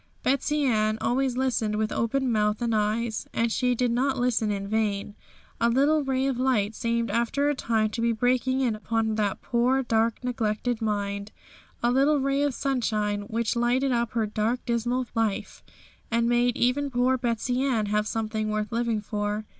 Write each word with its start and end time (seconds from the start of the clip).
Betsey 0.23 0.63
Ann 0.63 0.97
always 0.99 1.37
listened 1.37 1.75
with 1.75 1.91
open 1.91 2.31
mouth 2.31 2.59
and 2.59 2.73
eyes. 2.73 3.27
And 3.35 3.51
she 3.51 3.75
did 3.75 3.91
not 3.91 4.17
listen 4.17 4.49
in 4.51 4.67
vain; 4.67 5.13
a 5.59 5.69
little 5.69 6.03
ray 6.03 6.25
of 6.25 6.39
light 6.39 6.73
seemed, 6.73 7.11
after 7.11 7.49
a 7.49 7.53
time, 7.53 7.91
to 7.91 8.01
be 8.01 8.11
breaking 8.11 8.61
in 8.61 8.73
upon 8.75 9.13
that 9.13 9.43
poor, 9.43 9.83
dark, 9.83 10.23
neglected 10.23 10.81
mind 10.81 11.31
a 11.83 11.91
little 11.91 12.17
ray 12.19 12.41
of 12.41 12.55
sunshine, 12.55 13.27
which 13.27 13.55
lighted 13.55 13.91
up 13.91 14.13
her 14.13 14.25
dark, 14.25 14.65
dismal 14.65 15.05
life, 15.13 15.61
and 16.09 16.27
made 16.27 16.57
even 16.57 16.89
poor 16.89 17.15
Betsey 17.15 17.61
Ann 17.61 17.85
have 17.85 18.07
something 18.07 18.49
worth 18.49 18.71
living 18.71 19.01
for. 19.01 19.45